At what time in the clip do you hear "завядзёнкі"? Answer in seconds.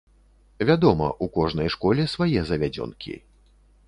2.51-3.13